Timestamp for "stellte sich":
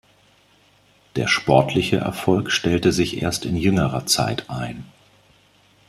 2.49-3.21